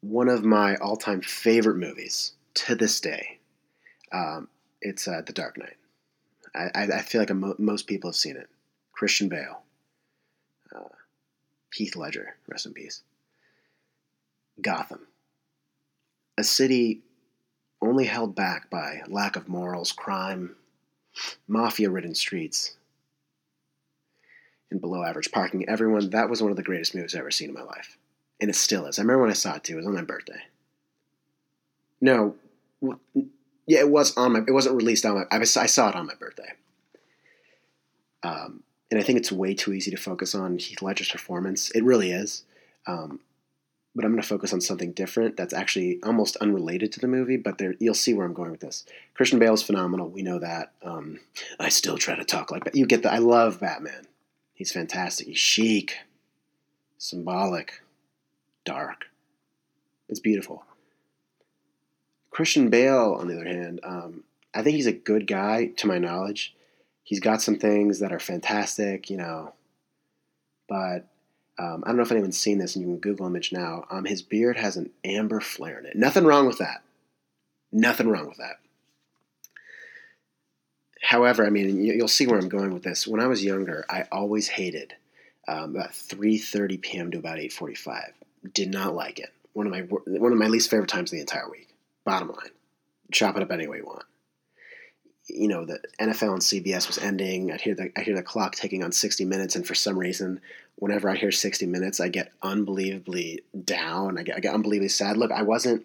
[0.00, 3.38] one of my all-time favorite movies to this day.
[4.12, 4.48] Um,
[4.80, 5.76] it's uh, The Dark Knight.
[6.54, 8.48] I, I, feel like mo- most people have seen it.
[8.92, 9.62] Christian Bale,
[10.74, 10.88] uh,
[11.74, 13.02] Heath Ledger, rest in peace.
[14.62, 15.06] Gotham,
[16.38, 17.02] a city
[17.82, 20.56] only held back by lack of morals, crime,
[21.46, 22.76] mafia-ridden streets,
[24.70, 25.68] and below-average parking.
[25.68, 27.98] Everyone, that was one of the greatest movies I've ever seen in my life
[28.40, 28.98] and it still is.
[28.98, 29.74] I remember when I saw it too.
[29.74, 30.42] It was on my birthday.
[32.00, 32.36] No,
[33.66, 34.40] yeah, it was on my.
[34.46, 35.24] It wasn't released on my.
[35.30, 36.52] I, was, I saw it on my birthday.
[38.22, 41.70] Um, and I think it's way too easy to focus on Heath Ledger's performance.
[41.70, 42.44] It really is.
[42.86, 43.20] Um,
[43.94, 47.36] but I'm going to focus on something different that's actually almost unrelated to the movie.
[47.38, 48.84] But there, you'll see where I'm going with this.
[49.14, 50.08] Christian Bale is phenomenal.
[50.08, 50.72] We know that.
[50.82, 51.20] Um,
[51.58, 52.76] I still try to talk like that.
[52.76, 53.14] You get that.
[53.14, 54.06] I love Batman.
[54.54, 55.26] He's fantastic.
[55.26, 55.96] He's chic,
[56.98, 57.80] symbolic
[58.66, 59.06] dark.
[60.10, 60.64] It's beautiful.
[62.30, 65.98] Christian Bale, on the other hand, um, I think he's a good guy, to my
[65.98, 66.54] knowledge.
[67.02, 69.54] He's got some things that are fantastic, you know,
[70.68, 71.08] but
[71.58, 73.86] um, I don't know if anyone's seen this, and you can Google image now.
[73.90, 75.96] Um, his beard has an amber flare in it.
[75.96, 76.82] Nothing wrong with that.
[77.72, 78.56] Nothing wrong with that.
[81.02, 83.06] However, I mean, you'll see where I'm going with this.
[83.06, 84.94] When I was younger, I always hated
[85.48, 87.10] um, about 3:30 p.m.
[87.12, 88.12] to about 8:45.
[88.52, 89.32] Did not like it.
[89.52, 91.68] One of my one of my least favorite times of the entire week.
[92.04, 92.50] Bottom line,
[93.12, 94.04] chop it up any way you want.
[95.28, 97.50] You know, the NFL and CBS was ending.
[97.50, 100.40] I hear the I hear the clock ticking on 60 minutes, and for some reason,
[100.76, 104.18] whenever I hear 60 minutes, I get unbelievably down.
[104.18, 105.16] I get, I get unbelievably sad.
[105.16, 105.84] Look, I wasn't.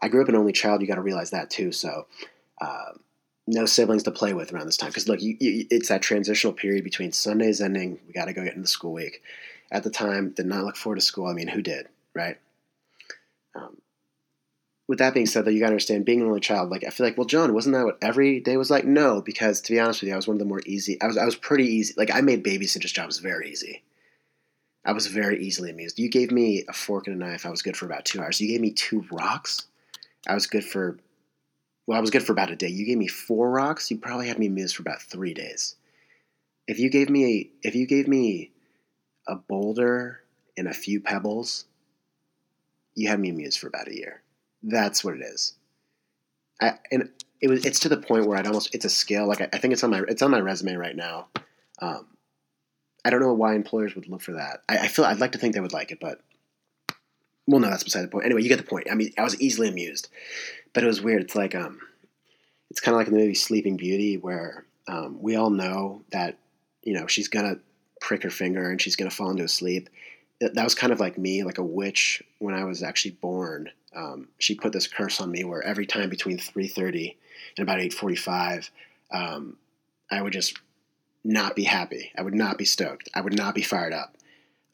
[0.00, 0.82] I grew up an only child.
[0.82, 1.72] You got to realize that too.
[1.72, 2.06] So.
[2.60, 2.92] Uh,
[3.46, 6.52] no siblings to play with around this time because look you, you, it's that transitional
[6.52, 9.22] period between sundays ending we got to go get into the school week
[9.70, 12.38] at the time did not look forward to school i mean who did right?
[13.54, 13.78] Um,
[14.86, 16.70] with that being said, though, you got to understand being an only child.
[16.70, 18.84] Like I feel like, well, John, wasn't that what every day was like?
[18.84, 21.00] No, because to be honest with you, I was one of the more easy.
[21.00, 21.94] I was I was pretty easy.
[21.96, 23.82] Like I made babysitter's jobs very easy.
[24.84, 25.98] I was very easily amused.
[25.98, 27.46] You gave me a fork and a knife.
[27.46, 28.40] I was good for about two hours.
[28.40, 29.66] You gave me two rocks.
[30.28, 30.98] I was good for.
[31.86, 32.68] Well, I was good for about a day.
[32.68, 33.90] You gave me four rocks.
[33.90, 35.76] You probably had me amused for about three days.
[36.66, 38.52] If you gave me if you gave me
[39.26, 40.20] a boulder
[40.56, 41.64] and a few pebbles,
[42.94, 44.22] you had me amused for about a year.
[44.62, 45.54] That's what it is.
[46.60, 47.10] I, and
[47.40, 49.26] it was it's to the point where I'd almost it's a skill.
[49.26, 51.28] Like I, I think it's on my it's on my resume right now.
[51.80, 52.06] Um,
[53.04, 54.62] I don't know why employers would look for that.
[54.68, 56.22] I, I, feel I'd like to think they would like it, but
[57.46, 58.24] well, no, that's beside the point.
[58.24, 58.86] Anyway, you get the point.
[58.90, 60.08] I mean, I was easily amused,
[60.72, 61.22] but it was weird.
[61.22, 61.80] It's like um,
[62.70, 66.38] it's kind of like in the movie Sleeping Beauty, where um, we all know that
[66.82, 67.56] you know she's gonna
[68.00, 69.90] prick her finger and she's gonna fall into a sleep,
[70.52, 73.70] that was kind of like me, like a witch when I was actually born.
[73.94, 77.14] Um, she put this curse on me where every time between 3.30
[77.56, 78.70] and about 8.45,
[79.12, 79.56] um,
[80.10, 80.58] I would just
[81.24, 82.12] not be happy.
[82.16, 83.08] I would not be stoked.
[83.14, 84.16] I would not be fired up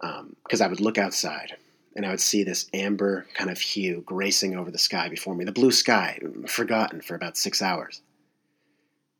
[0.00, 1.56] because um, I would look outside
[1.94, 5.44] and I would see this amber kind of hue gracing over the sky before me,
[5.44, 8.00] the blue sky, forgotten for about six hours,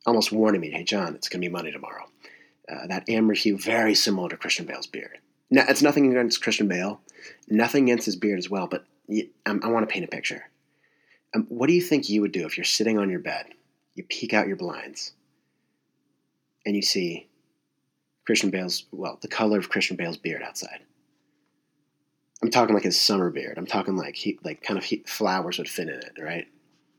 [0.06, 2.05] almost warning me, hey, John, it's going to be Monday tomorrow.
[2.71, 5.19] Uh, that amber hue, very similar to Christian Bale's beard.
[5.50, 7.00] Now, it's nothing against Christian Bale,
[7.49, 8.84] nothing against his beard as well, but
[9.47, 10.44] um, I want to paint a picture.
[11.34, 13.47] Um, what do you think you would do if you're sitting on your bed,
[13.94, 15.12] you peek out your blinds,
[16.65, 17.28] and you see
[18.27, 20.81] Christian Bale's, well, the color of Christian Bale's beard outside?
[22.43, 23.59] I'm talking like his summer beard.
[23.59, 26.47] I'm talking like he, like kind of he, flowers would fit in it, right?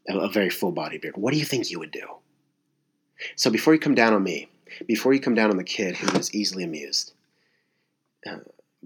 [0.07, 1.17] A, a very full body beard.
[1.17, 2.06] What do you think you would do?
[3.35, 4.50] So before you come down on me,
[4.88, 7.13] before you come down on the kid who is easily amused,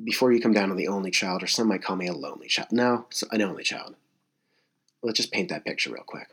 [0.03, 2.47] before you come down on the only child, or some might call me a lonely
[2.47, 2.71] child.
[2.71, 3.95] No, an only child.
[5.01, 6.27] Let's just paint that picture real quick.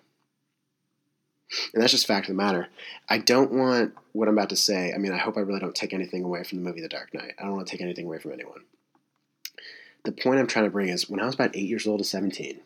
[1.75, 2.69] And that's just fact of the matter.
[3.09, 4.93] I don't want what I'm about to say.
[4.95, 7.13] I mean, I hope I really don't take anything away from the movie The Dark
[7.13, 7.35] Knight.
[7.39, 8.63] I don't want to take anything away from anyone.
[10.05, 12.05] The point I'm trying to bring is when I was about eight years old to
[12.05, 12.60] 17,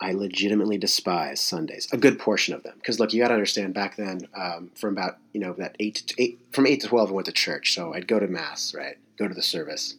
[0.00, 2.74] I legitimately despise Sundays, a good portion of them.
[2.76, 5.96] Because look, you got to understand, back then, um, from about you know that eight
[6.06, 8.74] to eight, from eight to twelve, I went to church, so I'd go to mass,
[8.74, 8.98] right?
[9.18, 9.96] Go to the service.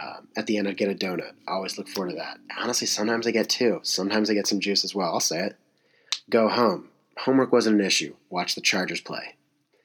[0.00, 1.32] Um, at the end, I'd get a donut.
[1.46, 2.38] I always look forward to that.
[2.58, 3.80] Honestly, sometimes I get two.
[3.82, 5.12] Sometimes I get some juice as well.
[5.12, 5.56] I'll say it.
[6.30, 6.88] Go home.
[7.18, 8.14] Homework wasn't an issue.
[8.30, 9.34] Watch the Chargers play.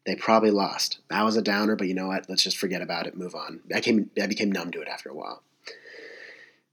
[0.06, 1.00] They probably lost.
[1.10, 2.30] That was a downer, but you know what?
[2.30, 3.18] Let's just forget about it.
[3.18, 3.60] Move on.
[3.76, 4.10] I came.
[4.22, 5.44] I became numb to it after a while.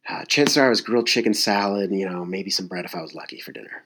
[0.09, 3.01] Uh, chances are it was grilled chicken salad, you know, maybe some bread if I
[3.01, 3.85] was lucky for dinner.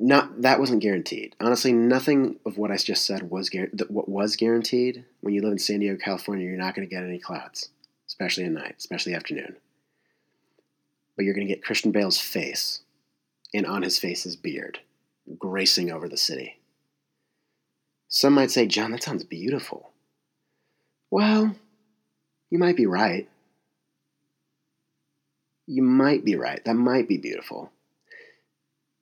[0.00, 1.36] Not that wasn't guaranteed.
[1.40, 3.50] Honestly, nothing of what I just said was
[3.88, 5.04] what was guaranteed.
[5.20, 7.70] When you live in San Diego, California, you're not going to get any clouds.
[8.06, 9.56] especially at night, especially afternoon.
[11.16, 12.80] But you're going to get Christian Bale's face,
[13.52, 14.80] and on his face his beard,
[15.38, 16.58] gracing over the city.
[18.08, 19.90] Some might say, John, that sounds beautiful.
[21.10, 21.54] Well,
[22.50, 23.28] you might be right.
[25.66, 26.64] You might be right.
[26.64, 27.70] That might be beautiful.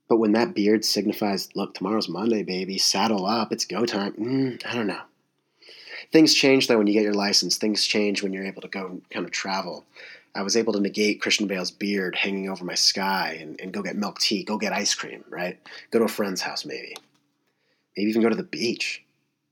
[0.09, 4.67] But when that beard signifies, look, tomorrow's Monday, baby, saddle up, it's go time, mm,
[4.67, 5.01] I don't know.
[6.13, 7.57] Things change though when you get your license.
[7.57, 9.87] Things change when you're able to go kind of travel.
[10.35, 13.83] I was able to negate Christian Bale's beard hanging over my sky and, and go
[13.83, 15.59] get milk tea, go get ice cream, right?
[15.91, 16.95] Go to a friend's house maybe.
[17.97, 19.03] Maybe even go to the beach.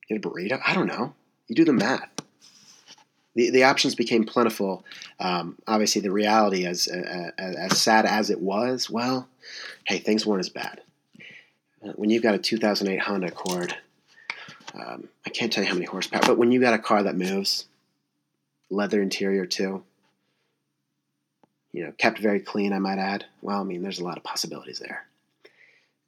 [0.08, 0.60] Get a burrito.
[0.66, 1.14] I don't know.
[1.48, 2.10] You do the math.
[3.40, 4.84] The, the options became plentiful.
[5.18, 9.26] Um, obviously, the reality, as, uh, as sad as it was, well,
[9.86, 10.82] hey, things weren't as bad.
[11.94, 13.74] When you've got a 2008 Honda Accord,
[14.74, 17.16] um, I can't tell you how many horsepower, but when you got a car that
[17.16, 17.64] moves,
[18.68, 19.84] leather interior too,
[21.72, 23.24] you know, kept very clean, I might add.
[23.40, 25.06] Well, I mean, there's a lot of possibilities there.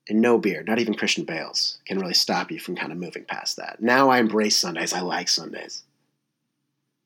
[0.07, 3.25] And no beard, not even Christian Bale's, can really stop you from kind of moving
[3.25, 3.81] past that.
[3.81, 4.93] Now I embrace Sundays.
[4.93, 5.85] I like Sundays.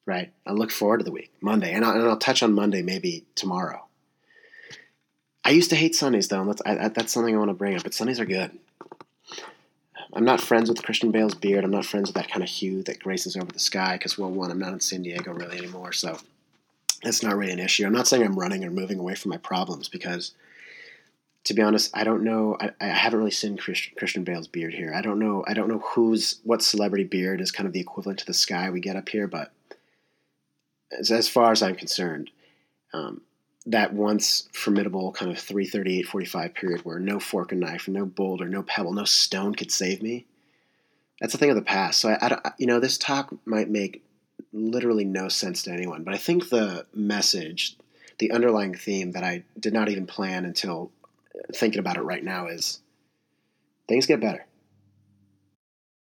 [0.07, 0.33] Right?
[0.47, 3.25] I look forward to the week, Monday, and I'll, and I'll touch on Monday maybe
[3.35, 3.85] tomorrow.
[5.45, 7.77] I used to hate Sundays though, and that's, I, that's something I want to bring
[7.77, 7.83] up.
[7.83, 8.51] But Sundays are good.
[10.13, 11.63] I'm not friends with Christian Bale's beard.
[11.63, 14.31] I'm not friends with that kind of hue that graces over the sky because, well,
[14.31, 16.19] one, I'm not in San Diego really anymore, so
[17.03, 17.85] that's not really an issue.
[17.85, 20.33] I'm not saying I'm running or moving away from my problems because,
[21.45, 22.57] to be honest, I don't know.
[22.61, 24.93] I, I haven't really seen Christian, Christian Bale's beard here.
[24.95, 25.45] I don't know.
[25.47, 28.71] I don't know who's what celebrity beard is kind of the equivalent to the sky
[28.71, 29.53] we get up here, but
[30.93, 32.31] as, as far as I'm concerned,
[32.93, 33.23] um,
[33.67, 38.49] that once formidable kind of 338 45 period where no fork and knife, no boulder,
[38.49, 40.27] no pebble, no stone could save me.
[41.21, 42.01] That's a thing of the past.
[42.01, 44.05] So I, I, you know, this talk might make
[44.53, 47.77] literally no sense to anyone, but I think the message,
[48.19, 50.93] the underlying theme that I did not even plan until
[51.55, 52.81] thinking about it right now is
[53.89, 54.47] things get better.